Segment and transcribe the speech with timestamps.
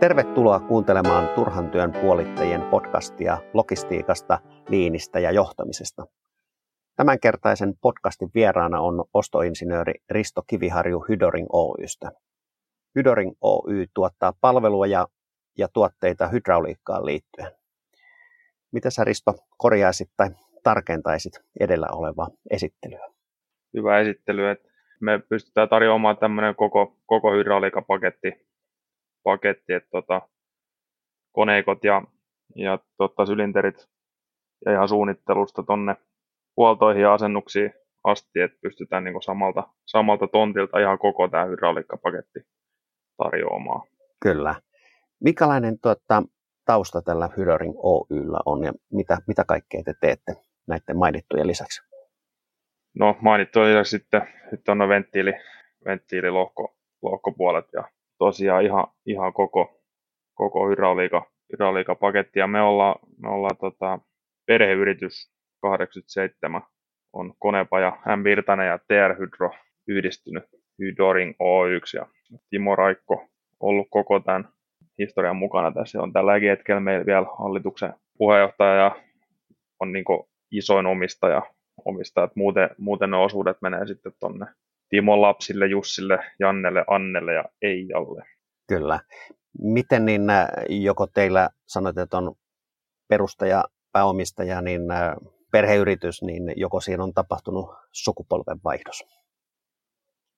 [0.00, 4.38] Tervetuloa kuuntelemaan Turhan työn puolittajien podcastia logistiikasta,
[4.68, 6.06] liinistä ja johtamisesta.
[6.96, 12.10] Tämänkertaisen podcastin vieraana on ostoinsinööri Risto Kiviharju Hydoring Oystä.
[12.94, 15.06] Hydoring Oy tuottaa palvelua ja,
[15.58, 17.52] ja tuotteita hydrauliikkaan liittyen.
[18.72, 20.30] Mitä sä Risto korjaisit tai
[20.62, 23.06] tarkentaisit edellä olevaa esittelyä?
[23.74, 24.42] Hyvä esittely,
[25.00, 28.49] me pystytään tarjoamaan tämmöinen koko, koko hydrauliikapaketti
[29.22, 30.22] paketti, että tota,
[31.32, 32.02] koneikot ja,
[32.56, 33.88] ja tota, sylinterit
[34.66, 35.96] ja ihan suunnittelusta tonne
[36.56, 37.72] huoltoihin ja asennuksiin
[38.04, 42.40] asti, että pystytään niin samalta, samalta tontilta ihan koko tämä hydrauliikkapaketti
[43.16, 43.88] tarjoamaan.
[44.22, 44.54] Kyllä.
[45.20, 46.22] Mikälainen tuota,
[46.64, 50.32] tausta tällä Hydoring Oyllä on ja mitä, mitä kaikkea te teette
[50.68, 51.82] näiden mainittujen lisäksi?
[52.94, 55.32] No mainittujen lisäksi sitten, sitten on venttiili,
[55.84, 57.84] venttiililohko, lohkopuolet ja
[58.20, 59.80] tosiaan ihan, ihan koko,
[60.34, 62.38] koko hydrauliika, hydrauliikapaketti.
[62.38, 63.98] Ja me ollaan, me ollaan tota,
[64.46, 65.32] perheyritys
[65.62, 66.62] 87
[67.12, 68.24] on Konepaja M.
[68.24, 69.50] Virtanen ja TR Hydro
[69.88, 70.44] yhdistynyt
[70.78, 72.06] Hydoring O1 ja
[72.50, 73.26] Timo Raikko
[73.60, 74.48] ollut koko tämän
[74.98, 76.02] historian mukana tässä.
[76.02, 78.96] On tällä hetkellä meillä vielä hallituksen puheenjohtaja ja
[79.80, 80.04] on niin
[80.50, 81.42] isoin omistaja,
[81.84, 82.28] omistaja.
[82.34, 84.46] Muuten, muuten ne osuudet menee sitten tuonne
[84.90, 88.22] Timon lapsille, Jussille, Jannelle, Annelle ja Eijalle.
[88.68, 89.00] Kyllä.
[89.62, 92.34] Miten niin äh, joko teillä sanot, että on
[93.08, 95.14] perustaja, pääomistaja, niin äh,
[95.52, 99.04] perheyritys, niin joko siinä on tapahtunut sukupolvenvaihdos?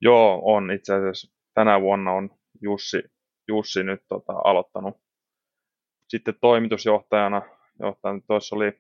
[0.00, 0.70] Joo, on.
[0.70, 2.30] Itse asiassa tänä vuonna on
[2.62, 3.02] Jussi,
[3.48, 4.96] Jussi nyt tota, aloittanut
[6.08, 7.42] sitten toimitusjohtajana.
[7.80, 8.72] Johtajan, tuossa oli,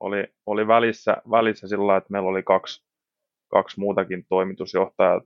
[0.00, 2.89] oli, oli välissä, välissä sillä että meillä oli kaksi
[3.50, 5.20] kaksi muutakin toimitusjohtajaa,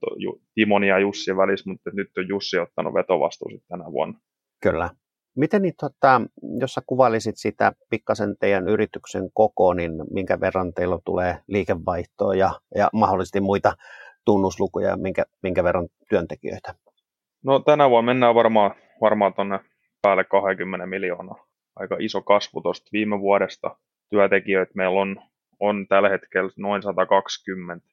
[0.55, 4.21] Timon ja Jussi välissä, mutta nyt on Jussi ottanut vetovastuu sitten tänä vuonna.
[4.63, 4.91] Kyllä.
[5.37, 6.21] Miten niin, tota,
[6.61, 12.61] jos sä kuvailisit sitä pikkasen teidän yrityksen koko, niin minkä verran teillä tulee liikevaihtoa ja,
[12.75, 13.73] ja mahdollisesti muita
[14.25, 16.75] tunnuslukuja, minkä, minkä verran työntekijöitä?
[17.45, 19.61] No tänä vuonna mennään varmaan, varmaan tuonne
[20.03, 21.47] päälle 20 miljoonaa.
[21.77, 23.77] Aika iso kasvu tuosta viime vuodesta.
[24.11, 25.17] Työntekijöitä meillä on,
[25.61, 27.87] on tällä hetkellä noin 120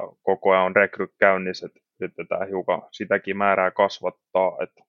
[0.00, 4.84] mutta koko ajan on rekry käynnissä, että yritetään hiukan sitäkin määrää kasvattaa, että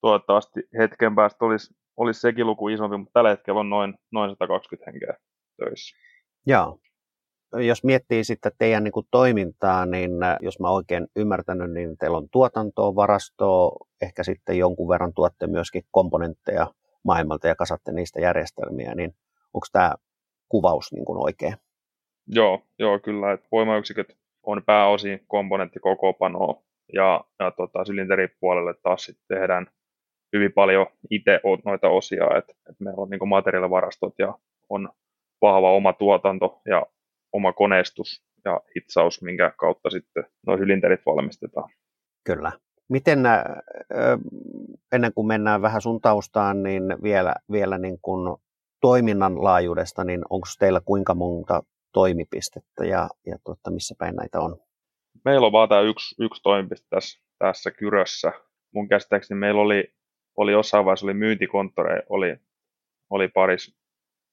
[0.00, 4.90] toivottavasti hetken päästä olisi, olisi sekin luku isompi, mutta tällä hetkellä on noin, noin 120
[4.90, 5.14] henkeä
[5.56, 5.96] töissä.
[6.46, 6.78] Joo.
[7.52, 12.16] Jos miettii sitten teidän niin kuin toimintaa, niin äh, jos mä oikein ymmärtänyt, niin teillä
[12.16, 16.66] on tuotantoa, varastoa, ehkä sitten jonkun verran tuotte myöskin komponentteja
[17.04, 19.14] maailmalta ja kasatte niistä järjestelmiä, niin
[19.54, 19.94] onko tämä
[20.48, 21.54] kuvaus niin kuin oikein?
[22.26, 23.32] Joo, joo kyllä.
[23.32, 24.16] Että voimayksiköt
[24.46, 26.62] on pääosin komponenttikokoopanoa
[26.92, 29.66] ja, ja tota, sylinteripuolelle taas sitten tehdään
[30.32, 34.34] hyvin paljon itse noita osia, että, että meillä on niin materiaalivarastot ja
[34.68, 34.88] on
[35.42, 36.86] vahva oma tuotanto ja
[37.32, 41.70] oma koneistus ja hitsaus, minkä kautta sitten nuo sylinterit valmistetaan.
[42.24, 42.52] Kyllä.
[42.88, 43.18] Miten
[44.92, 48.36] ennen kuin mennään vähän sun taustaan, niin vielä, vielä niin kuin
[48.80, 51.62] toiminnan laajuudesta, niin onko teillä kuinka monta
[51.94, 54.56] toimipistettä ja, ja tuota, missä päin näitä on?
[55.24, 58.32] Meillä on vaan tämä yksi, yksi toimipiste tässä, tässä Kyrössä.
[58.74, 59.94] Mun käsittääkseni meillä oli,
[60.36, 62.36] oli jossain vaiheessa oli myyntikonttoreja, oli,
[63.10, 63.76] oli paris,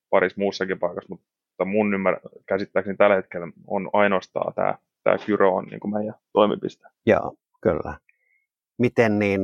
[0.10, 5.66] paris muussakin paikassa, mutta mun ymmär, käsittääkseni tällä hetkellä on ainoastaan tämä, tämä Kyrö on
[5.66, 6.88] niin kuin meidän toimipiste.
[7.06, 7.98] Joo, kyllä.
[8.78, 9.42] Miten niin,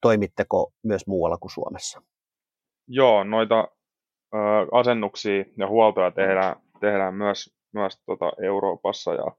[0.00, 2.02] toimitteko myös muualla kuin Suomessa?
[2.88, 3.68] Joo, noita
[4.34, 4.38] ö,
[4.72, 9.36] asennuksia ja huoltoja tehdään, tehdään myös, myös tota Euroopassa ja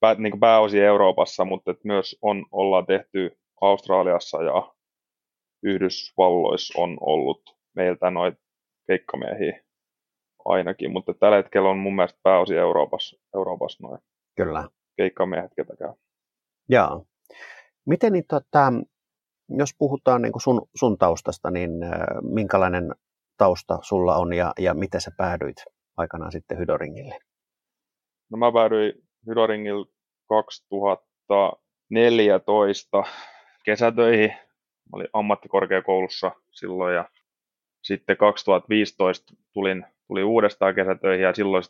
[0.00, 4.74] pää, niin kuin pääosin Euroopassa, mutta et myös on, ollaan tehty Australiassa ja
[5.62, 7.42] Yhdysvalloissa on ollut
[7.76, 8.38] meiltä noita
[8.86, 9.62] keikkamiehiä
[10.44, 14.00] ainakin, mutta tällä hetkellä on mun mielestä pääosin Euroopassa, Euroopassa noin
[14.36, 14.68] Kyllä.
[14.96, 15.92] keikkamiehet, ketä käy.
[16.68, 17.04] Joo.
[17.86, 18.72] Miten niin, tota,
[19.48, 21.90] jos puhutaan niin sun, sun taustasta, niin äh,
[22.22, 22.94] minkälainen
[23.36, 25.56] tausta sulla on ja, ja miten sä päädyit
[25.98, 27.18] aikanaan sitten Hydoringille?
[28.30, 28.92] No mä päädyin
[29.26, 29.86] Hydoringille
[30.28, 33.02] 2014
[33.64, 34.30] kesätöihin.
[34.30, 37.08] Mä olin ammattikorkeakoulussa silloin ja
[37.82, 41.62] sitten 2015 tulin, tulin uudestaan kesätöihin ja silloin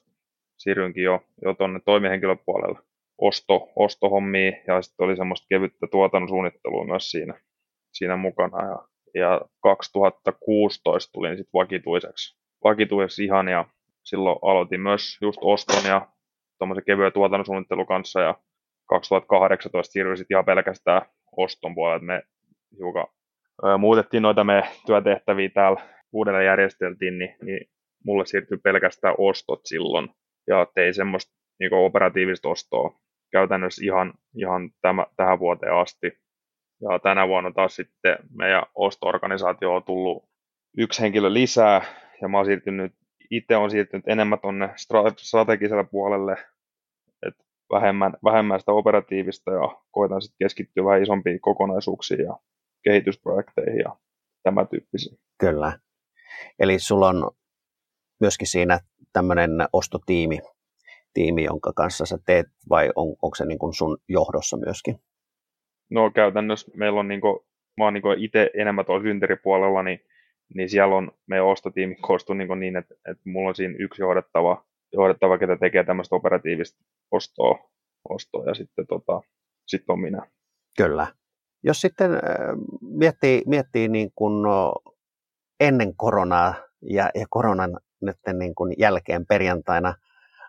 [0.59, 2.79] siirryinkin jo, jo tuonne toimihenkilöpuolelle
[3.19, 7.41] osto, ostohommiin ja sitten oli semmoista kevyttä tuotannon suunnittelua myös siinä,
[7.93, 8.67] siinä mukana.
[8.67, 13.65] Ja, ja 2016 tulin sitten vakituiseksi, vakituiseksi ihan ja
[14.09, 16.09] silloin aloitin myös just oston ja
[16.59, 18.35] tuommoisen kevyen tuotantosuunnittelun kanssa ja
[18.89, 21.03] 2018 siirryin sitten ihan pelkästään
[21.37, 22.05] oston puolelle.
[22.05, 22.23] Me
[22.77, 23.07] hiukan
[23.79, 25.81] muutettiin noita me työtehtäviä täällä
[26.13, 27.71] uudelleen järjesteltiin, niin, niin
[28.05, 30.09] mulle siirtyi pelkästään ostot silloin
[30.47, 32.99] ja tein semmoista niin operatiivista ostoa
[33.33, 36.07] käytännössä ihan, ihan tämä, tähän vuoteen asti.
[36.81, 40.25] Ja tänä vuonna taas sitten meidän osto-organisaatio on tullut
[40.77, 41.83] yksi henkilö lisää
[42.23, 42.93] ja mä oon siirtynyt,
[43.31, 44.71] itse on siirtynyt enemmän tuonne
[45.17, 46.37] strategiselle puolelle,
[47.27, 52.37] että vähemmän, vähemmän sitä operatiivista ja koitan sitten keskittyä vähän isompiin kokonaisuuksiin ja
[52.83, 53.97] kehitysprojekteihin ja
[54.43, 55.19] tämä tyyppisiin.
[55.39, 55.79] Kyllä.
[56.59, 57.31] Eli sulla on
[58.21, 58.81] myöskin siinä
[59.13, 60.39] tämmöinen ostotiimi,
[61.15, 65.01] tiimi, jonka kanssa sä teet, vai on, onko se niin kuin sun johdossa myöskin?
[65.91, 67.39] No käytännössä meillä on, niin kuin,
[67.77, 70.01] mä oon niin itse enemmän tuolla synteripuolella, niin,
[70.55, 74.65] niin siellä on meidän ostotiimi koostuu niin, niin että, että mulla on siinä yksi johdettava,
[74.93, 77.59] johdettava ketä tekee tämmöistä operatiivista ostoa,
[78.09, 79.21] ostoa ja sitten tota,
[79.67, 80.27] sit on minä.
[80.77, 81.07] Kyllä.
[81.63, 82.11] Jos sitten
[82.81, 84.47] miettii, miettii niin kuin
[85.61, 89.95] ennen koronaa ja, ja koronan nyt niin kuin jälkeen perjantaina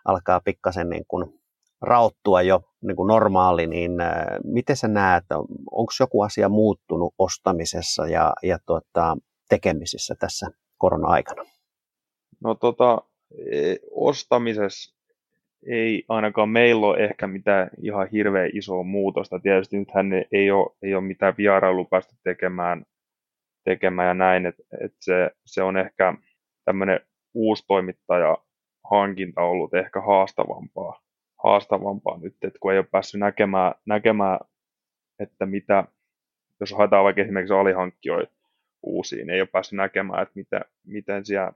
[0.04, 1.40] alkaa pikkasen niin kuin
[1.82, 5.24] rauttua jo niin kuin normaali, niin äh, miten sä näet,
[5.70, 9.16] onko joku asia muuttunut ostamisessa ja, ja tuota,
[9.50, 10.46] tekemisissä tässä
[10.78, 11.44] korona-aikana?
[12.40, 13.02] No tota,
[13.52, 14.96] e, ostamisessa
[15.66, 19.40] ei ainakaan meillä ole ehkä mitään ihan hirveän isoa muutosta.
[19.40, 22.84] Tietysti nythän ei ole, ei ole mitään vierailua päästy tekemään,
[23.64, 26.14] tekemään ja näin, että et se, se on ehkä
[26.64, 27.00] tämmöinen
[27.34, 28.38] uusi toimittaja
[28.90, 31.00] hankinta ollut ehkä haastavampaa,
[31.44, 34.38] haastavampaa nyt, että kun ei ole päässyt näkemään, näkemään
[35.18, 35.84] että mitä,
[36.60, 38.39] jos haetaan vaikka esimerkiksi alihankkijoita
[38.82, 41.52] uusiin, ei ole päässyt näkemään, että mitä, miten siellä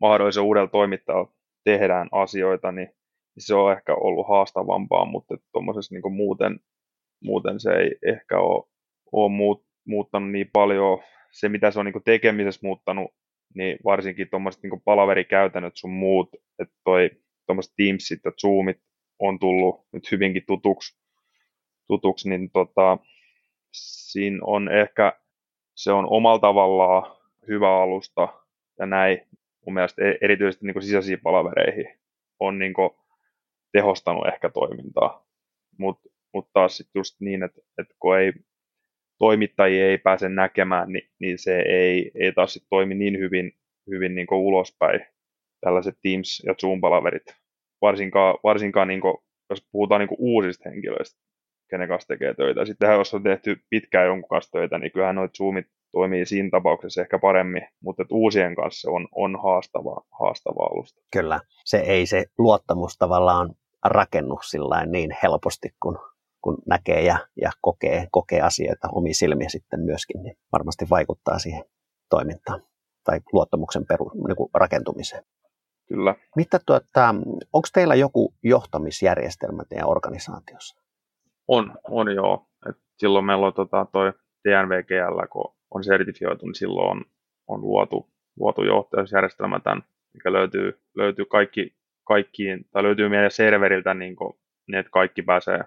[0.00, 1.32] mahdollisen uudella toimittajalla
[1.64, 2.88] tehdään asioita, niin
[3.38, 6.60] se on ehkä ollut haastavampaa, mutta tuommoisessa niin muuten,
[7.22, 8.64] muuten se ei ehkä ole,
[9.12, 11.02] ole muut, muuttanut niin paljon.
[11.32, 13.10] Se, mitä se on niin tekemisessä muuttanut,
[13.54, 16.28] niin varsinkin tuommoiset niin palaverikäytännöt sun muut,
[16.58, 17.10] että toi
[17.46, 18.78] tuommoiset Teamsit ja Zoomit
[19.18, 20.98] on tullut nyt hyvinkin tutuksi,
[21.86, 22.98] tutuksi niin tota,
[23.72, 25.20] siinä on ehkä,
[25.74, 27.16] se on omalla tavallaan
[27.48, 28.28] hyvä alusta
[28.78, 29.20] ja näin
[29.66, 31.98] mun mielestä e-, erityisesti niin sisäisiin palavereihin
[32.40, 32.74] on niin
[33.72, 35.26] tehostanut ehkä toimintaa.
[35.78, 38.32] Mutta mut taas sitten just niin, että, että kun ei,
[39.18, 43.52] toimittajia ei pääse näkemään, niin, niin se ei, ei taas sit toimi niin hyvin,
[43.90, 45.00] hyvin niin ulospäin,
[45.60, 47.34] tällaiset Teams- ja Zoom-palaverit.
[47.82, 49.16] Varsinkaan, varsinkaan niin kuin,
[49.50, 51.20] jos puhutaan niin uusista henkilöistä,
[51.74, 52.64] kenen kanssa tekee töitä.
[52.64, 57.00] Sitten jos on tehty pitkään jonkun kanssa töitä, niin kyllähän noita Zoomit toimii siinä tapauksessa
[57.00, 61.00] ehkä paremmin, mutta että uusien kanssa on, on haastava, haastava alusta.
[61.12, 63.54] Kyllä, se ei se luottamus tavallaan
[63.84, 64.38] rakennu
[64.86, 65.98] niin helposti, kun,
[66.40, 71.64] kun näkee ja, ja kokee, kokee asioita omi silmiä sitten myöskin, niin varmasti vaikuttaa siihen
[72.10, 72.62] toimintaan
[73.04, 75.24] tai luottamuksen peru, niin kuin rakentumiseen.
[75.88, 76.14] Kyllä.
[76.36, 77.14] Mitä tuota,
[77.52, 80.83] onko teillä joku johtamisjärjestelmä teidän organisaatiossa?
[81.48, 82.46] On, on joo.
[82.68, 84.12] Et silloin meillä on tota, toi
[84.48, 87.04] DNVGL, kun on sertifioitu, niin silloin on,
[87.48, 89.82] on luotu, luotu johtajusjärjestelmä tämän,
[90.14, 91.76] mikä löytyy, löytyy kaikki,
[92.06, 94.32] kaikkiin, tai löytyy meidän serveriltä, niin, kuin,
[94.68, 95.60] niin että kaikki pääsee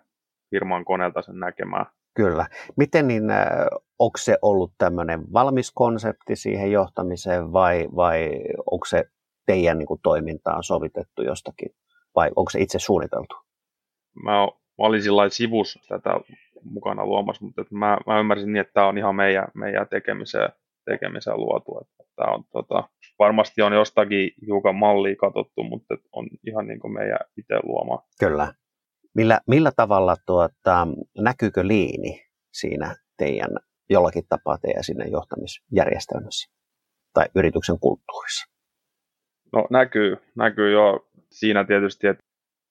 [0.49, 1.85] firman koneelta sen näkemään.
[2.15, 2.45] Kyllä.
[2.77, 3.47] Miten niin, äh,
[3.99, 8.31] onko se ollut tämmöinen valmis konsepti siihen johtamiseen vai, vai
[8.71, 9.05] onko se
[9.45, 11.69] teidän niin kuin, toimintaan sovitettu jostakin
[12.15, 13.35] vai onko se itse suunniteltu?
[14.23, 14.47] Mä,
[14.77, 16.09] mä olin sillä sivus tätä
[16.63, 20.49] mukana luomassa, mutta että mä, mä, ymmärsin niin, että tämä on ihan meidän, meidän tekemiseen,
[20.85, 21.79] tekemiseen luotu.
[21.81, 26.93] Että tämä on, tota, varmasti on jostakin hiukan mallia katsottu, mutta on ihan niin kuin
[26.93, 28.03] meidän itse luoma.
[28.19, 28.53] Kyllä.
[29.15, 33.49] Millä, millä tavalla tuota, näkyykö liini siinä teidän
[33.89, 36.53] jollakin tapaa teidän sinne johtamisjärjestelmässä
[37.13, 38.45] tai yrityksen kulttuurissa?
[39.53, 42.23] No näkyy, näkyy jo siinä tietysti, että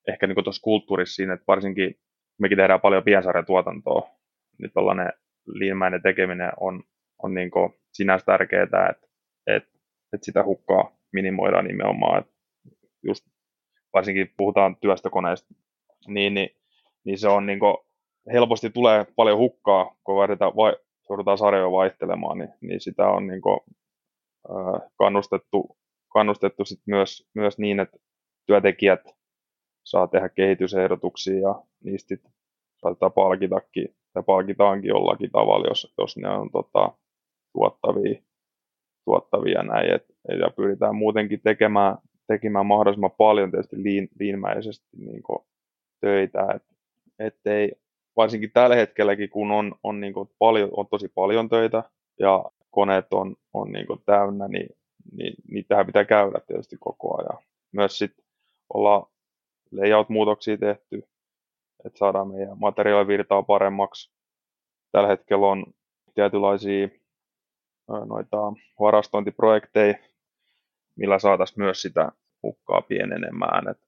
[0.08, 1.94] ehkä niin tuossa kulttuurissa siinä, että varsinkin
[2.38, 4.10] mekin tehdään paljon piensarjatuotantoa,
[4.58, 5.12] niin tällainen
[5.46, 6.82] liimäinen tekeminen on,
[7.22, 7.50] on niin
[7.92, 8.88] sinänsä tärkeää, että,
[9.46, 9.68] että,
[10.12, 12.32] että sitä hukkaa minimoidaan nimenomaan, että
[13.02, 13.24] just
[13.92, 15.54] varsinkin puhutaan työstökoneista,
[16.06, 16.50] niin, niin,
[17.04, 17.76] niin se on niin kuin,
[18.32, 20.76] helposti tulee paljon hukkaa, kun vaihdetaan, vai,
[21.10, 23.60] joudutaan sarjoja vaihtelemaan, niin, niin sitä on niin kuin,
[24.50, 25.76] äh, kannustettu,
[26.12, 27.96] kannustettu sit myös, myös niin, että
[28.46, 29.15] työntekijät
[29.86, 32.22] saa tehdä kehitysehdotuksia ja niistä sit
[32.76, 36.92] saatetaan palkitakin, tai palkitaankin jollakin tavalla, jos, jos ne on tota,
[37.52, 38.22] tuottavia,
[39.04, 40.06] tuottavia näin, et,
[40.40, 45.22] ja pyritään muutenkin tekemään, tekemään mahdollisimman paljon tietysti liin, liinmäisesti niin
[46.00, 46.62] töitä, et,
[47.18, 47.72] ettei,
[48.16, 51.82] varsinkin tällä hetkelläkin, kun on, on, niin kuin paljon, on tosi paljon töitä
[52.20, 54.68] ja koneet on, on niin kuin täynnä, niin,
[55.12, 57.42] niin niitähän pitää käydä tietysti koko ajan.
[57.72, 58.25] Myös ollaan
[59.72, 61.02] layout-muutoksia tehty,
[61.84, 64.12] että saadaan meidän materiaalivirtaa paremmaksi.
[64.92, 65.66] Tällä hetkellä on
[66.14, 66.88] tietynlaisia
[67.88, 68.36] noita
[68.80, 69.94] varastointiprojekteja,
[70.96, 73.68] millä saataisiin myös sitä hukkaa pienenemään.
[73.68, 73.78] Et,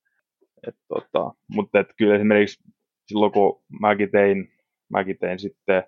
[0.66, 2.62] et tota, mutta et kyllä esimerkiksi
[3.06, 4.52] silloin kun mäkin tein,
[4.88, 5.84] mäkin tein sitten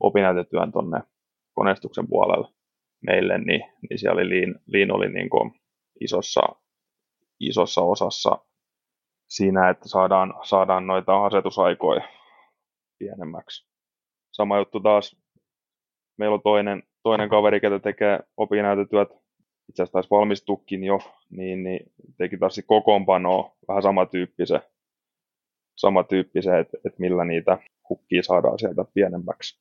[0.00, 1.00] opinnäytetyön tuonne
[1.54, 2.48] koneistuksen puolelle
[3.06, 5.30] meille, niin, niin siellä oli Lean oli niin
[6.00, 6.40] isossa,
[7.40, 8.38] isossa osassa
[9.28, 12.08] siinä, että saadaan, saadaan noita asetusaikoja
[12.98, 13.68] pienemmäksi.
[14.32, 15.16] Sama juttu taas,
[16.18, 19.08] meillä on toinen, toinen kaveri, joka tekee opinnäytetyöt,
[19.68, 20.98] itse asiassa taisi valmistukin jo,
[21.30, 24.60] niin, niin teki taas kokoonpanoa vähän samantyyppisen,
[25.76, 29.60] samantyyppisen että, että millä niitä hukkia saadaan sieltä pienemmäksi.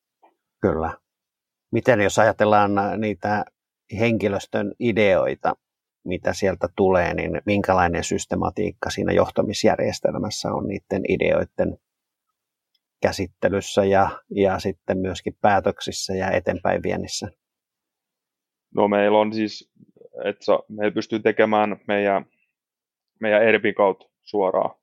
[0.62, 0.92] Kyllä.
[1.72, 3.46] Miten jos ajatellaan niitä
[4.00, 5.56] henkilöstön ideoita,
[6.06, 11.78] mitä sieltä tulee, niin minkälainen systematiikka siinä johtamisjärjestelmässä on niiden ideoiden
[13.02, 17.28] käsittelyssä ja, ja sitten myöskin päätöksissä ja eteenpäin viennissä?
[18.76, 19.72] No meillä on siis,
[20.24, 22.26] että me pystyy tekemään meidän,
[23.20, 24.76] meidän ERPin kautta suoraan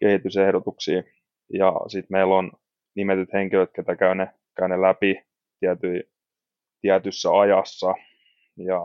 [0.00, 1.02] kehitysehdotuksia
[1.52, 2.52] ja sitten meillä on
[2.94, 5.22] nimetyt henkilöt, ketä käy ne, käy ne läpi
[5.60, 6.10] tiety,
[6.80, 7.94] tietyssä ajassa
[8.56, 8.80] ja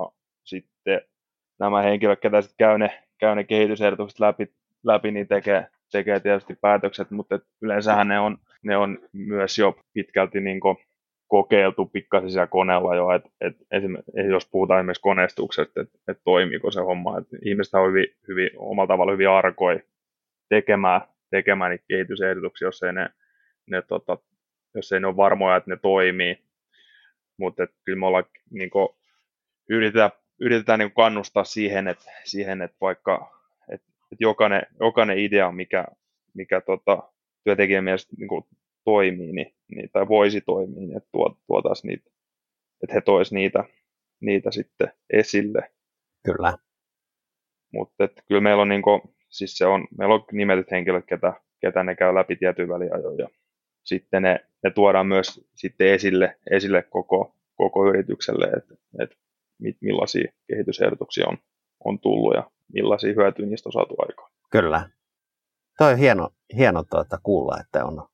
[1.63, 4.53] nämä henkilöt, ketä sitten käy ne, käy ne kehitysehdotukset läpi,
[4.83, 10.41] läpi niin tekee, tekee tietysti päätökset, mutta yleensähän ne on, ne on myös jo pitkälti
[10.41, 10.59] niin
[11.27, 16.71] kokeiltu pikkasen siellä koneella jo, että et esimerkiksi, jos puhutaan esimerkiksi koneistuksesta, että et toimiiko
[16.71, 19.83] se homma, että ihmiset on hyvin, hyvin, omalla tavalla hyvin arkoi
[20.49, 21.01] tekemään,
[21.31, 23.09] tekemään niitä kehitysehdotuksia, jos ei ne,
[23.69, 24.17] ne tota,
[24.75, 26.43] jos ei ne ole varmoja, että ne toimii,
[27.37, 28.89] mutta kyllä me ollaan niin kuin,
[29.69, 30.11] yritetään
[30.43, 35.85] yritetään niin kannustaa siihen, että, siihen, että vaikka että, että jokainen, jokainen idea, mikä,
[36.33, 37.03] mikä tota,
[37.43, 38.45] työntekijän mielestä niin kuin
[38.83, 42.09] toimii niin, niin, tai voisi toimia, niin että tuot, tuotaisiin niitä,
[42.83, 43.63] että he toisivat niitä,
[44.19, 45.71] niitä sitten esille.
[46.25, 46.57] Kyllä.
[47.73, 51.83] Mutta kyllä meillä on, niin kuin, siis se on, meillä on nimetyt henkilöt, ketä, ketä
[51.83, 53.27] ne käy läpi tietyn väliajoin ja
[53.83, 58.75] sitten ne, ne tuodaan myös sitten esille, esille koko, koko yritykselle, että,
[59.65, 61.37] että millaisia kehitysehdotuksia on,
[61.85, 64.31] on tullut ja millaisia hyötyjä niistä on saatu aikaan.
[64.51, 64.89] Kyllä.
[65.77, 68.07] Tuo on hieno, hieno tuota kuulla, että on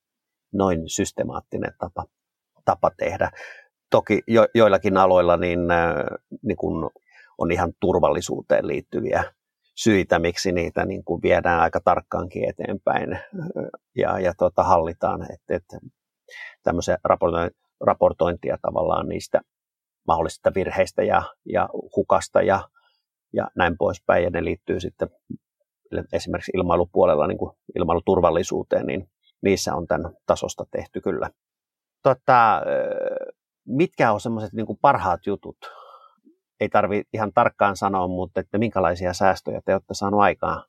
[0.54, 2.06] noin systemaattinen tapa,
[2.66, 3.32] tapa tehdä.
[3.90, 5.96] Toki jo, joillakin aloilla niin, äh,
[6.44, 6.90] niin kun
[7.38, 9.24] on ihan turvallisuuteen liittyviä
[9.76, 13.22] syitä, miksi niitä niin kuin viedään aika tarkkaankin eteenpäin äh,
[13.96, 15.80] ja, ja tuota, hallitaan, että, että
[16.64, 16.98] tämmöisiä
[17.82, 19.42] raportointia tavallaan niistä
[20.08, 22.70] mahdollisista virheistä ja, ja hukasta ja,
[23.34, 24.24] ja näin poispäin.
[24.24, 25.10] Ja ne liittyy sitten
[26.14, 29.10] esimerkiksi ilmailupuolella niin kuin ilmailuturvallisuuteen, niin
[29.42, 31.30] niissä on tämän tasosta tehty kyllä.
[32.04, 32.62] Tota,
[33.68, 35.58] mitkä on semmoiset niin parhaat jutut?
[36.60, 40.64] Ei tarvi ihan tarkkaan sanoa, mutta että minkälaisia säästöjä te olette saaneet aikaan,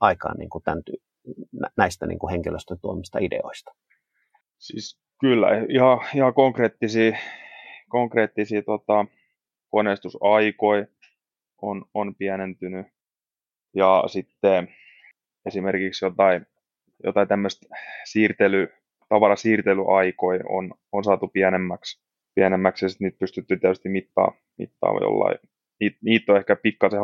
[0.00, 0.82] aikaan niin kuin tämän,
[1.76, 3.72] näistä niin kuin henkilöstön tuomista ideoista?
[4.58, 7.16] Siis kyllä, ihan, ihan konkreettisia
[7.94, 9.06] konkreettisia tota,
[9.70, 10.86] koneistusaikoja
[11.62, 12.86] on, on pienentynyt.
[13.74, 14.68] Ja sitten
[15.46, 16.46] esimerkiksi jotain,
[17.04, 17.66] jotain tämmöistä
[18.04, 18.68] siirtely,
[19.08, 22.02] tavarasiirtelyaikoja on, on saatu pienemmäksi,
[22.34, 25.38] pienemmäksi ja sitten niitä pystytty tietysti mittaa, mittaa jollain.
[25.80, 27.00] Niitä, niitä on ehkä pikkasen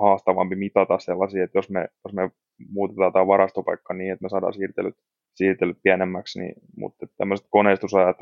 [0.00, 2.30] haastavampi mitata sellaisia, että jos me, jos me
[2.68, 4.96] muutetaan tämä varastopaikka niin, että me saadaan siirtelyt,
[5.34, 8.16] siirtelyt pienemmäksi, niin, mutta tämmöiset koneistusajat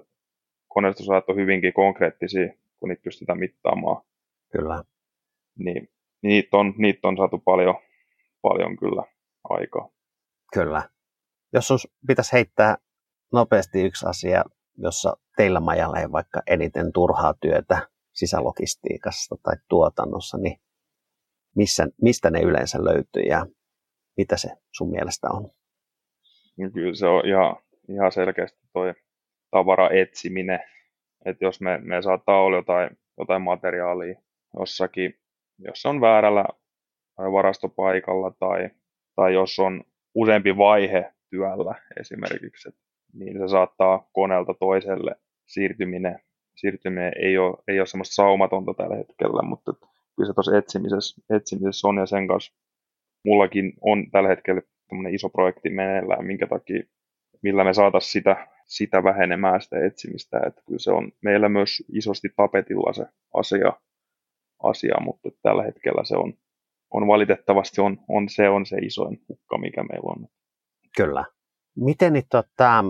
[0.74, 2.48] koneistusajat on hyvinkin konkreettisia,
[2.78, 4.02] kun niitä pystytään mittaamaan.
[4.52, 4.84] Kyllä.
[5.58, 5.88] Niin,
[6.22, 7.74] niitä, on, niitä on saatu paljon,
[8.42, 9.02] paljon kyllä
[9.48, 9.88] aikaa.
[10.52, 10.88] Kyllä.
[11.52, 12.76] Jos sinun pitäisi heittää
[13.32, 14.44] nopeasti yksi asia,
[14.78, 20.60] jossa teillä majalla ei vaikka eniten turhaa työtä sisälogistiikassa tai tuotannossa, niin
[21.56, 23.46] missä, mistä ne yleensä löytyy ja
[24.16, 25.50] mitä se sun mielestä on?
[26.58, 27.56] No kyllä se on ihan,
[27.88, 28.94] ihan selkeästi toi
[29.50, 30.60] tavaraetsiminen.
[31.24, 34.20] Että jos me, me saattaa olla jotain, jotain materiaalia
[34.58, 35.14] jossakin,
[35.58, 36.44] jos on väärällä
[37.18, 38.70] varastopaikalla tai,
[39.16, 42.74] tai jos on useampi vaihe työllä esimerkiksi, et,
[43.12, 45.16] niin se saattaa koneelta toiselle
[45.46, 46.18] siirtyminen,
[46.56, 49.72] siirtyminen ei ole, ei ole semmoista saumatonta tällä hetkellä, mutta
[50.16, 52.52] kyllä se tuossa etsimisessä, etsimisessä on ja sen kanssa
[53.24, 54.62] mullakin on tällä hetkellä
[55.10, 56.82] iso projekti meneillään, minkä takia
[57.42, 60.40] millä me saataisiin sitä, sitä vähenemään sitä etsimistä.
[60.46, 63.72] Että kyllä se on meillä myös isosti tapetilla se asia,
[64.62, 66.32] asia mutta tällä hetkellä se on,
[66.90, 70.28] on valitettavasti on, on, se on se isoin hukka, mikä meillä on.
[70.96, 71.24] Kyllä.
[71.76, 72.84] Miten niin, tota,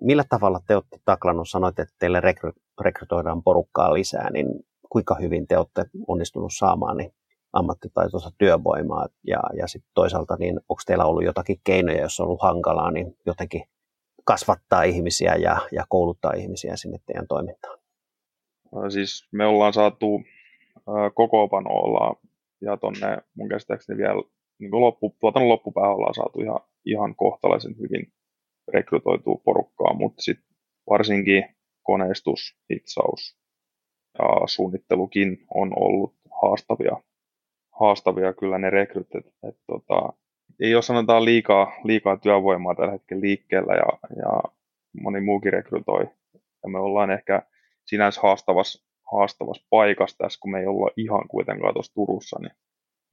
[0.00, 4.46] millä tavalla te olette taklannut, sanoit, että teille rekry, rekrytoidaan porukkaa lisää, niin
[4.92, 7.12] kuinka hyvin te olette onnistunut saamaan niin
[7.52, 12.42] ammattitaitoista työvoimaa ja, ja sitten toisaalta niin onko teillä ollut jotakin keinoja, jos on ollut
[12.42, 13.62] hankalaa, niin jotenkin
[14.26, 17.78] kasvattaa ihmisiä ja, ja kouluttaa ihmisiä sinne teidän toimintaan?
[18.88, 20.22] Siis me ollaan saatu
[21.14, 22.16] kokoopano ollaan
[22.60, 24.22] ja tonne mun käsittääkseni vielä
[24.58, 28.12] niin loppu, tuotannon loppupäähän ollaan saatu ihan, ihan kohtalaisen hyvin
[28.68, 30.56] rekrytoitua porukkaa, mutta sitten
[30.90, 31.44] varsinkin
[31.82, 33.38] koneistus, hitsaus
[34.18, 36.96] ja suunnittelukin on ollut haastavia,
[37.80, 39.14] haastavia kyllä ne rekryt.
[39.14, 40.12] Et, et, tota,
[40.60, 44.42] ei ole sanotaan liikaa, liikaa työvoimaa tällä hetkellä liikkeellä ja, ja
[45.02, 46.08] moni muukin rekrytoi.
[46.62, 47.42] Ja me ollaan ehkä
[47.84, 52.52] sinänsä haastavassa, haastavassa paikassa tässä, kun me ei olla ihan kuitenkaan tuossa Turussa, niin,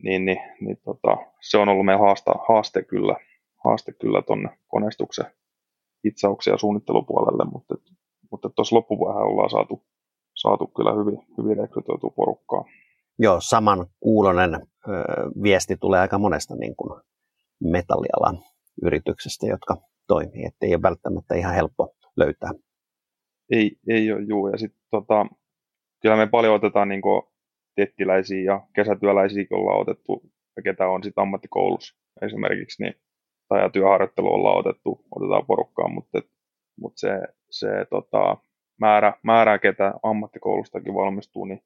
[0.03, 3.15] niin, niin, niin tota, se on ollut meidän haasta, haaste kyllä,
[3.63, 5.25] haaste kyllä tuonne koneistuksen
[6.05, 7.75] hitsauksia suunnittelupuolelle, mutta,
[8.31, 9.83] mutta tuossa loppuvaiheessa ollaan saatu,
[10.35, 12.65] saatu kyllä hyvin, hyvin rekrytoitua porukkaa.
[13.19, 14.67] Joo, saman kuulonen
[15.43, 17.01] viesti tulee aika monesta niin kuin
[17.71, 18.43] metallialan
[18.81, 19.77] yrityksestä, jotka
[20.07, 22.51] toimii, että ei ole välttämättä ihan helppo löytää.
[23.51, 24.47] Ei, ei ole, juu.
[24.47, 25.25] Ja sitten tota,
[26.01, 27.01] kyllä me paljon otetaan niin
[27.75, 30.23] tettiläisiä ja kesätyöläisiä, ollaan otettu,
[30.55, 32.93] ja ketä on sitten ammattikoulussa esimerkiksi, niin,
[33.47, 36.21] tai työharjoittelu ollaan otettu, otetaan porukkaa, mutta,
[36.79, 37.09] mutta se,
[37.49, 38.37] se tota,
[38.79, 41.63] määrä, määrä, ketä ammattikoulustakin valmistuu, niin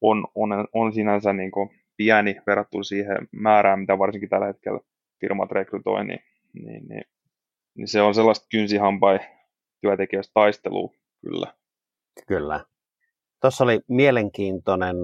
[0.00, 1.50] on, on, on sinänsä niin
[1.96, 4.80] pieni verrattuna siihen määrään, mitä varsinkin tällä hetkellä
[5.24, 6.20] firmat rekrytoi, niin,
[6.52, 7.04] niin, niin,
[7.74, 9.18] niin se on sellaista kynsihampai
[9.80, 11.54] työntekijöistä taistelua kyllä.
[12.26, 12.64] Kyllä.
[13.40, 14.96] Tuossa oli mielenkiintoinen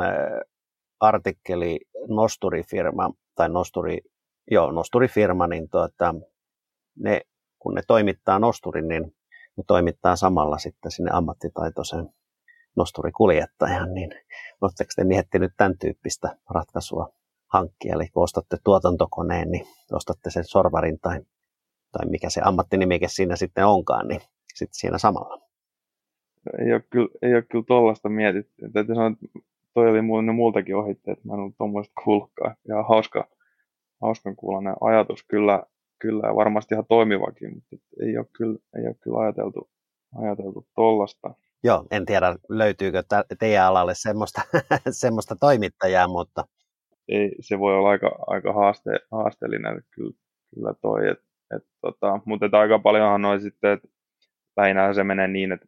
[1.00, 3.98] artikkeli Nosturifirma, tai Nosturi,
[4.50, 6.14] joo, Nosturifirma, niin tuota,
[6.98, 7.20] ne,
[7.58, 9.02] kun ne toimittaa Nosturin, niin
[9.56, 12.08] ne toimittaa samalla sitten sinne ammattitaitoisen
[12.76, 14.10] nosturikuljettajan, niin
[14.60, 17.19] oletteko te miettinyt tämän tyyppistä ratkaisua
[17.52, 21.20] hankkia, eli kun ostatte tuotantokoneen, niin ostatte sen sorvarin tai,
[21.92, 24.20] tai mikä se ammattinimike siinä sitten onkaan, niin
[24.54, 25.42] sitten siinä samalla.
[26.58, 28.70] Ei ole kyllä, ei ole kyllä tollaista mietitty.
[28.72, 29.26] Täytyy sanoa, että
[29.74, 32.56] toi oli mulle ne muultakin ohitteet, mä en ollut tuommoista kuullutkaan.
[32.68, 33.28] Ja hauska,
[34.02, 35.62] hauskan kuulonen ajatus kyllä,
[35.98, 39.70] kyllä ja varmasti ihan toimivakin, mutta ei ole kyllä, ei ole kyllä ajateltu,
[40.22, 41.34] ajateltu tollasta.
[41.62, 43.02] Joo, en tiedä löytyykö
[43.38, 44.42] teidän alalle semmoista,
[44.90, 46.44] semmoista toimittajaa, mutta...
[47.10, 50.12] Ei, se voi olla aika, aika haaste, haasteellinen kyllä,
[50.54, 51.18] kyllä toi, et,
[51.56, 53.88] et, tota, mutta et aika paljonhan noin sitten, että
[54.56, 55.66] lähinnä se menee niin, että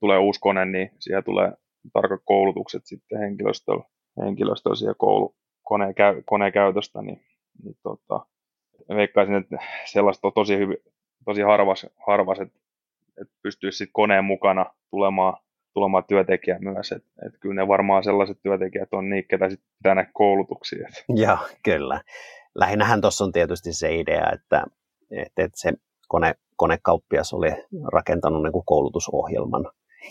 [0.00, 1.52] tulee uusi kone, niin siellä tulee
[1.92, 3.84] tarkat koulutukset sitten henkilöstöllä,
[4.24, 7.20] henkilöstöllä siellä koulu, koneen, käy, koneen käytöstä, niin,
[7.62, 8.26] niin tota,
[8.88, 10.76] veikkaisin, että sellaista on tosi, hyvin,
[11.24, 12.62] tosi harvas, harvas että
[13.20, 15.36] että pystyisi sitten koneen mukana tulemaan,
[15.74, 16.92] tulemaan työntekijä myös.
[16.92, 20.88] Että et kyllä ne varmaan sellaiset työntekijät on niitä, ketä sitten pitää koulutuksia.
[21.08, 22.00] Joo, kyllä.
[22.54, 24.64] Lähinnähän tuossa on tietysti se idea, että,
[25.10, 25.72] että, että se
[26.08, 27.48] kone, konekauppias oli
[27.92, 29.70] rakentanut niin kuin koulutusohjelman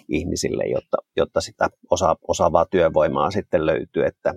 [0.09, 4.33] ihmisille, jotta, jotta sitä osa, osaavaa työvoimaa sitten löytyy, että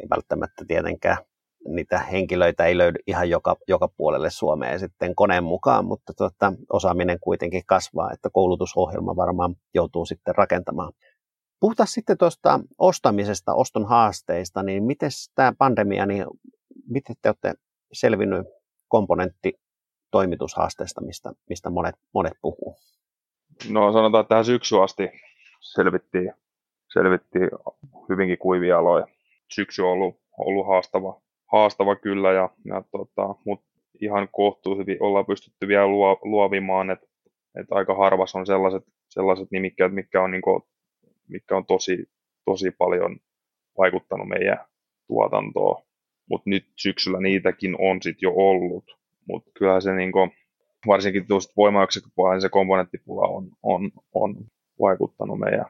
[0.00, 1.16] ei välttämättä tietenkään
[1.68, 7.18] niitä henkilöitä ei löydy ihan joka, joka puolelle Suomeen sitten koneen mukaan, mutta tuota, osaaminen
[7.20, 10.92] kuitenkin kasvaa, että koulutusohjelma varmaan joutuu sitten rakentamaan.
[11.60, 16.24] Puhutaan sitten tuosta ostamisesta, oston haasteista, niin miten tämä pandemia, niin
[16.88, 17.54] miten te olette
[17.92, 18.46] selvinnyt
[18.88, 19.60] komponentti
[20.10, 22.76] toimitushaasteesta, mistä, mistä monet, monet puhuu?
[23.70, 25.08] No sanotaan, että tähän syksy asti
[25.60, 26.32] selvittiin,
[26.92, 27.50] selvittiin
[28.08, 29.06] hyvinkin kuivia aloja.
[29.54, 31.20] Syksy on ollut, ollut haastava,
[31.52, 33.66] haastava kyllä, ja, ja tota, mutta
[34.00, 37.06] ihan kohtuu hyvin ollaan pystytty vielä luo, luovimaan, että
[37.60, 40.68] et aika harvas on sellaiset, sellaiset nimikkeet, mitkä on, niinku,
[41.28, 42.10] mitkä on tosi,
[42.44, 43.16] tosi paljon
[43.78, 44.64] vaikuttanut meidän
[45.06, 45.82] tuotantoon.
[46.30, 48.84] Mutta nyt syksyllä niitäkin on sitten jo ollut.
[49.28, 50.28] Mutta kyllä se niinku,
[50.86, 54.36] varsinkin tuosta voimayksikköpuolella niin se komponenttipula on, on, on
[54.80, 55.66] vaikuttanut meidän,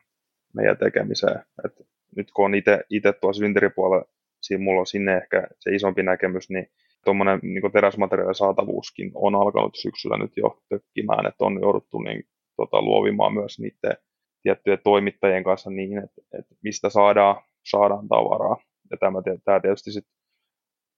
[0.54, 1.42] meidän tekemiseen.
[1.64, 1.86] Et
[2.16, 2.54] nyt kun on
[2.90, 4.04] itse tuossa synteripuolella
[4.42, 6.66] siinä mulla on sinne ehkä se isompi näkemys, niin
[7.04, 12.24] tuommoinen niin teräsmateriaalin saatavuuskin on alkanut syksyllä nyt jo tökkimään, että on jouduttu niin,
[12.56, 13.96] tota, luovimaan myös niiden
[14.42, 18.56] tiettyjen toimittajien kanssa niin, että, että mistä saadaan, saadaan tavaraa.
[18.90, 20.04] Ja tämä, tämä tietysti sit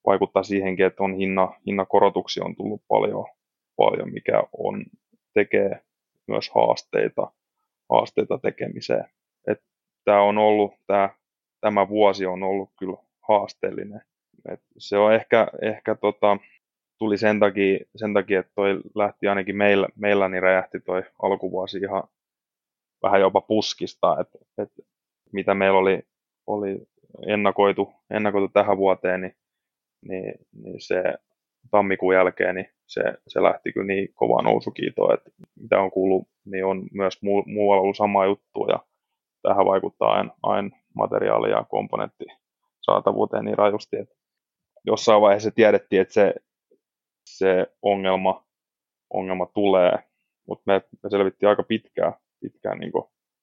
[0.06, 3.26] vaikuttaa siihenkin, että on hinna, hinnakorotuksia on tullut paljon,
[3.76, 4.84] paljon, mikä on
[5.34, 5.80] tekee
[6.28, 7.32] myös haasteita,
[7.90, 9.04] haasteita tekemiseen.
[10.04, 11.10] Tämä on ollut, tämä,
[11.60, 12.96] tämä vuosi on ollut kyllä
[13.28, 14.00] haasteellinen.
[14.52, 16.36] Et se on ehkä, ehkä tota,
[16.98, 21.78] tuli sen takia, sen takia, että toi lähti ainakin meillä, meillä niin räjähti toi alkuvuosi
[21.78, 22.02] ihan
[23.02, 24.82] vähän jopa puskista, että, että
[25.32, 26.02] mitä meillä oli,
[26.46, 26.86] oli
[27.26, 29.36] ennakoitu, ennakoitu tähän vuoteen, niin,
[30.08, 31.02] niin, niin se
[31.70, 36.64] tammikuun jälkeen niin se, se lähti kyllä niin kova nousukiito, että mitä on kuullut, niin
[36.64, 38.78] on myös muu, muualla ollut sama juttu ja
[39.42, 42.24] tähän vaikuttaa aina, aina materiaali- ja komponentti
[42.88, 44.14] saatavuuteen niin rajusti, että
[44.84, 46.34] jossain vaiheessa tiedettiin, että se,
[47.24, 48.46] se ongelma,
[49.10, 49.92] ongelma tulee,
[50.46, 52.92] mutta me, me selvittiin aika pitkään, pitkään niin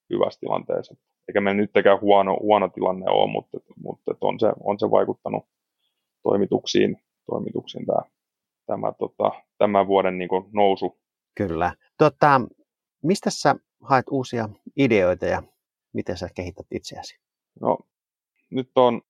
[0.10, 0.96] hyvässä tilanteessa.
[1.28, 5.46] Eikä me nytkään huono, huono tilanne ole, mutta, mutta on, se, on se vaikuttanut
[6.24, 8.02] toimituksiin, toimituksiin tämä,
[8.66, 11.00] tämä, tota, tämän vuoden niin nousu.
[11.38, 11.74] Kyllä.
[11.98, 12.42] Tota,
[13.04, 15.44] mistä sä haet uusia ideoita ja
[15.94, 17.20] miten sä kehität itseäsi?
[17.62, 17.78] No,
[18.50, 19.02] nyt on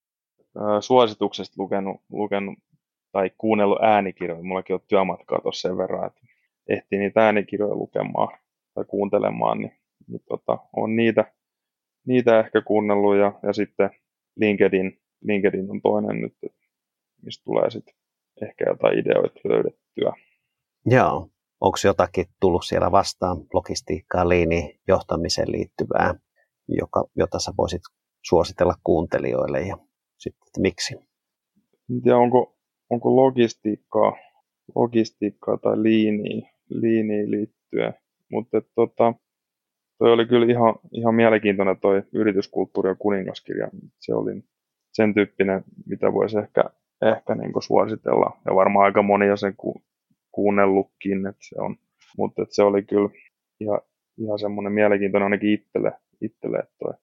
[0.80, 2.56] suosituksesta lukenut, lukenut
[3.12, 4.44] tai kuunnellut äänikirjoja.
[4.44, 6.22] Mullakin on työmatkaa tuossa sen verran, että
[6.70, 8.38] ehtii niitä äänikirjoja lukemaan
[8.74, 9.72] tai kuuntelemaan, niin,
[10.08, 11.34] niin tota, on niitä,
[12.08, 13.90] niitä ehkä kuunnellut ja, ja sitten
[14.36, 16.54] LinkedIn, LinkedIn on toinen nyt,
[17.22, 17.96] mistä tulee sitten
[18.42, 20.14] ehkä jotain ideoita löydettyä.
[20.86, 21.30] Joo.
[21.62, 26.16] Onko jotakin tullut siellä vastaan logistiikkaan, liini, johtamiseen liittyvää,
[26.68, 27.82] joka, jota sä voisit
[28.26, 29.78] suositella kuuntelijoille ja
[30.18, 30.96] sitten, että miksi?
[31.90, 32.56] En tiedä, onko,
[32.90, 34.18] onko logistiikkaa,
[34.76, 37.94] logistiikkaa tai liiniin, liiniin liittyen,
[38.32, 39.14] mutta tota,
[39.98, 43.70] toi oli kyllä ihan, ihan mielenkiintoinen toi yrityskulttuuri ja kuningaskirja.
[44.00, 44.44] Se oli
[44.92, 46.64] sen tyyppinen, mitä voisi ehkä,
[47.02, 48.38] ehkä niin suositella.
[48.46, 49.82] Ja varmaan aika moni on sen ku,
[50.32, 51.76] kuunnellutkin, että se on.
[52.18, 53.10] Mutta se oli kyllä
[53.60, 53.82] ihan,
[54.18, 56.94] ihan semmoinen mielenkiintoinen ainakin itselle, itselle toi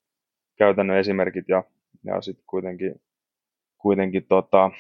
[0.59, 1.65] käytännön esimerkit ja,
[2.05, 2.95] ja sitten kuitenkin,
[3.79, 4.71] kuitenkin tota...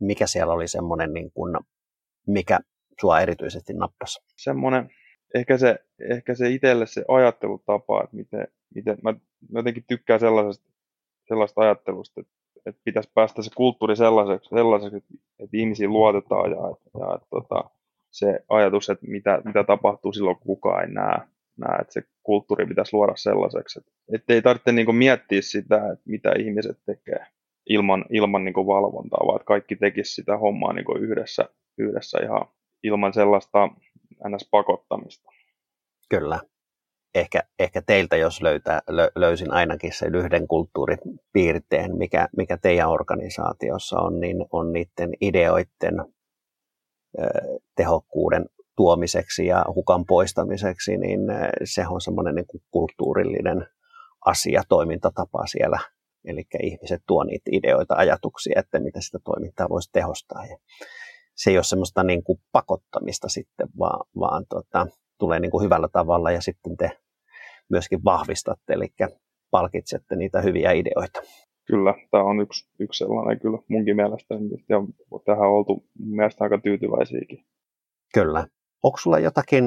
[0.00, 1.60] Mikä siellä oli semmoinen, niin kun,
[2.26, 2.60] mikä
[3.00, 4.20] sua erityisesti nappasi?
[4.36, 4.90] Semmoinen,
[5.34, 5.78] ehkä se,
[6.10, 9.12] ehkä se itselle se ajattelutapa, että miten, miten mä,
[9.52, 10.70] mä jotenkin tykkään sellaisesta,
[11.28, 12.32] sellaista ajattelusta, että,
[12.66, 16.56] että pitäisi päästä se kulttuuri sellaiseksi, sellaiseksi että, että ihmisiin luotetaan ja,
[17.00, 17.70] ja että, tota,
[18.10, 21.18] se ajatus, että mitä, mitä tapahtuu silloin, kun kukaan ei näe,
[21.58, 23.80] näe että se kulttuuri pitäisi luoda sellaiseksi,
[24.14, 27.26] että, ei tarvitse niin kuin miettiä sitä, että mitä ihmiset tekee
[27.68, 32.18] ilman, ilman niin kuin valvontaa, vaan että kaikki tekisi sitä hommaa niin kuin yhdessä, yhdessä
[32.22, 32.46] ihan
[32.82, 33.66] ilman sellaista
[34.28, 34.48] ns.
[34.50, 35.30] pakottamista.
[36.10, 36.40] Kyllä.
[37.14, 43.98] Ehkä, ehkä teiltä, jos löytää, lö, löysin ainakin sen yhden kulttuuripiirteen, mikä, mikä teidän organisaatiossa
[43.98, 45.94] on, niin on niiden ideoiden
[47.76, 51.20] tehokkuuden tuomiseksi ja hukan poistamiseksi, niin
[51.64, 53.66] se on semmoinen niin kuin kulttuurillinen
[54.26, 55.78] asia, toimintatapa siellä.
[56.24, 60.46] Eli ihmiset tuo niitä ideoita, ajatuksia, että miten sitä toimintaa voisi tehostaa.
[60.46, 60.56] Ja
[61.34, 64.86] se ei ole semmoista niin kuin pakottamista sitten, vaan, vaan tota,
[65.18, 66.90] tulee niin kuin hyvällä tavalla ja sitten te
[67.70, 68.88] myöskin vahvistatte, eli
[69.50, 71.20] palkitsette niitä hyviä ideoita.
[71.66, 74.34] Kyllä, tämä on yksi, yksi sellainen kyllä munkin mielestä,
[74.68, 74.76] ja
[75.24, 77.44] tähän on oltu mun mielestä aika tyytyväisiäkin.
[78.14, 78.46] Kyllä.
[78.86, 79.64] Onko sulla jotakin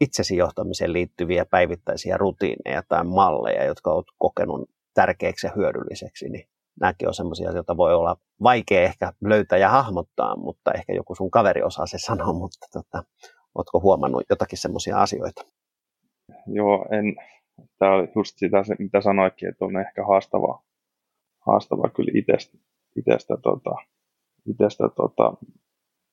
[0.00, 6.48] itsesi johtamiseen liittyviä päivittäisiä rutiineja tai malleja, jotka olet kokenut tärkeäksi ja hyödylliseksi, niin
[6.80, 11.30] nämäkin on sellaisia, joita voi olla vaikea ehkä löytää ja hahmottaa, mutta ehkä joku sun
[11.30, 13.04] kaveri osaa se sanoa, mutta tota,
[13.54, 15.42] oletko huomannut jotakin semmoisia asioita?
[16.46, 17.16] Joo, en.
[17.78, 20.62] Tämä on just sitä, mitä sanoitkin, että on ehkä haastavaa,
[21.46, 22.58] haastavaa kyllä itsestä,
[22.96, 23.70] itsestä, tota,
[24.46, 25.32] itsestä tota,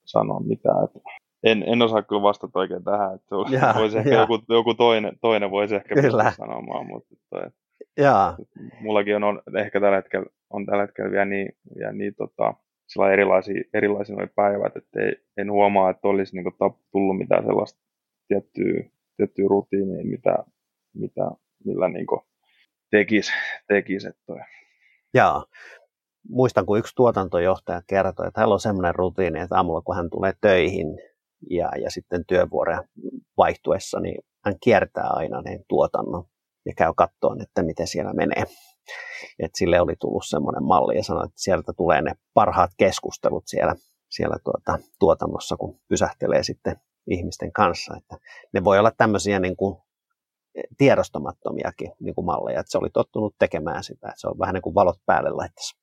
[0.05, 0.83] sanoa mitään.
[0.83, 0.99] Että
[1.43, 4.19] en, en osaa kyllä vastata oikein tähän, että ja, voisi ehkä ja.
[4.19, 6.31] joku, joku toinen, toinen voisi ehkä kyllä.
[6.31, 7.43] sanomaan, mutta toi,
[7.97, 8.37] Jaa.
[8.81, 12.53] mullakin on, on, ehkä tällä hetkellä, on tällä hetkellä vielä niin, vielä niin tota,
[13.13, 17.79] erilaisia, erilaisia noin päivät, että ei, en huomaa, että olisi niin kuin, tullut mitään sellaista
[18.27, 20.37] tiettyä, tiettyä rutiinia, mitä,
[20.93, 21.31] mitä,
[21.65, 22.21] millä niin kuin,
[22.91, 23.31] tekisi,
[23.67, 24.39] tekisi että toi.
[25.13, 25.45] Jaa.
[26.29, 30.33] Muistan, kun yksi tuotantojohtaja kertoi, että hänellä on sellainen rutiini, että aamulla kun hän tulee
[30.41, 30.87] töihin
[31.49, 32.83] ja, ja sitten työvuoroja
[33.37, 36.23] vaihtuessa, niin hän kiertää aina ne tuotannon
[36.65, 38.43] ja käy kattoon, että miten siellä menee.
[39.39, 43.75] Et sille oli tullut semmoinen malli ja sanoi, että sieltä tulee ne parhaat keskustelut siellä,
[44.09, 46.75] siellä tuota, tuotannossa, kun pysähtelee sitten
[47.09, 47.97] ihmisten kanssa.
[47.97, 48.17] Että
[48.53, 49.77] ne voi olla tämmöisiä niin kuin
[50.77, 54.61] tiedostamattomiakin niin kuin malleja, että se oli tottunut tekemään sitä, että se on vähän niin
[54.61, 55.77] kuin valot päälle laittaisi.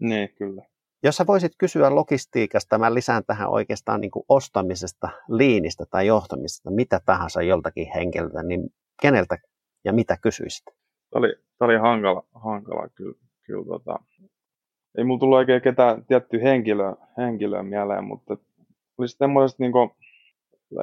[0.00, 0.71] Niin, kyllä.
[1.04, 6.70] Jos sä voisit kysyä logistiikasta, mä lisään tähän oikeastaan niin kuin ostamisesta, liinistä tai johtamisesta,
[6.70, 8.70] mitä tahansa joltakin henkilöltä, niin
[9.02, 9.38] keneltä
[9.84, 10.64] ja mitä kysyisit?
[10.64, 13.18] Tämä oli, tämä oli hankala, hankala kyllä.
[13.42, 13.98] kyllä tota.
[14.98, 18.36] Ei mulla tullut oikein ketään tiettyä henkilöä, henkilöä mieleen, mutta
[18.98, 19.72] olisi semmoisesta niin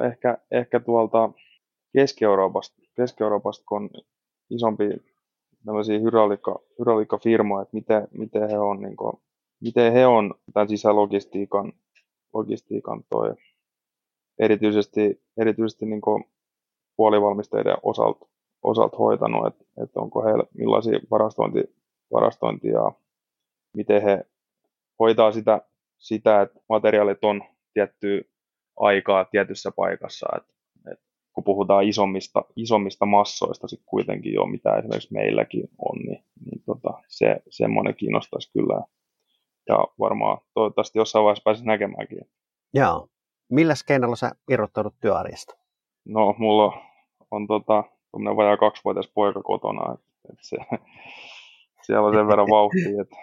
[0.06, 1.30] ehkä, ehkä tuolta
[1.92, 3.90] Keski-Euroopasta, Keski-Euroopasta kun on
[4.50, 4.84] isompi
[5.64, 9.12] tämmöisiä hydrauliikka, firmoja, että miten, miten he on, niin kuin,
[9.60, 11.72] miten he on tämän sisälogistiikan
[12.32, 13.34] logistiikan toi,
[14.38, 16.00] erityisesti, erityisesti niin
[16.96, 18.26] puolivalmisteiden osalta,
[18.62, 21.64] osalta hoitanut, että, että onko heillä millaisia varastointi,
[22.12, 22.92] varastointia,
[23.76, 24.24] miten he
[24.98, 25.62] hoitaa sitä,
[25.98, 27.42] sitä, että materiaalit on
[27.74, 28.20] tiettyä
[28.76, 30.52] aikaa tietyssä paikassa, että,
[30.92, 36.62] että kun puhutaan isommista, isommista massoista sit kuitenkin jo, mitä esimerkiksi meilläkin on, niin, niin
[36.66, 38.80] tota, se, semmoinen kiinnostaisi kyllä.
[39.68, 42.18] Ja varmaan toivottavasti jossain vaiheessa pääsisi näkemäänkin.
[42.74, 43.08] Joo.
[43.50, 45.56] Millä keinolla sä irrottaudut työarjesta?
[46.04, 46.82] No, mulla
[47.30, 47.84] on tota,
[48.36, 50.56] vajaa kaksivuotias poika kotona, että, että se,
[51.86, 53.16] siellä on sen verran vauhtia, että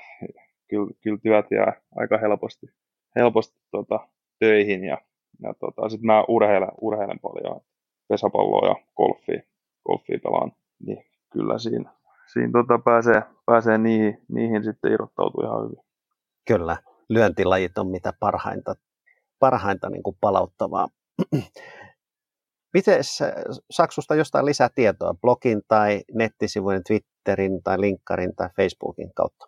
[0.68, 2.68] kyllä, kyllä työt jää aika helposti,
[3.16, 4.08] helposti tota,
[4.40, 4.98] töihin ja,
[5.42, 7.62] ja tota, sitten mä urheilen, urheilen paljon
[8.08, 9.42] pesäpalloa ja golfia,
[9.88, 10.52] golfia pelaan,
[10.86, 11.92] niin kyllä siinä,
[12.34, 15.87] siinä tota pääsee, pääsee niihin, niihin sitten irrottautuu ihan hyvin.
[16.48, 16.78] Kyllä,
[17.10, 18.76] lyöntilajit on mitä parhainta,
[19.40, 20.88] parhainta niin kuin palauttavaa.
[22.74, 23.00] Miten
[23.72, 29.46] Saksusta jostain lisää tietoa blogin tai nettisivujen, Twitterin tai linkkarin tai Facebookin kautta?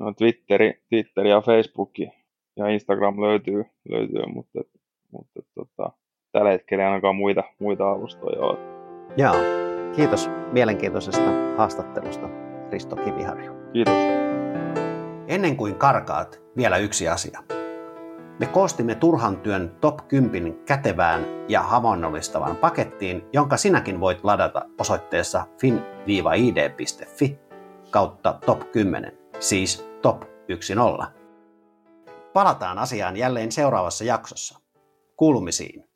[0.00, 1.92] No, Twitteri, Twitteri ja Facebook
[2.56, 4.60] ja Instagram löytyy, löytyy mutta,
[5.12, 5.92] mutta tota,
[6.32, 8.58] tällä hetkellä ei ainakaan muita, muita alustoja ole.
[9.16, 9.34] Joo,
[9.96, 12.28] kiitos mielenkiintoisesta haastattelusta,
[12.70, 13.52] Risto Kiviharju.
[13.72, 14.23] Kiitos.
[15.28, 17.42] Ennen kuin karkaat, vielä yksi asia.
[18.40, 25.46] Me koostimme turhan työn top 10 kätevään ja havainnollistavaan pakettiin, jonka sinäkin voit ladata osoitteessa
[25.60, 27.38] fin-id.fi
[27.90, 31.06] kautta top 10, siis top 10.
[32.32, 34.58] Palataan asiaan jälleen seuraavassa jaksossa.
[35.16, 35.93] Kuulumisiin.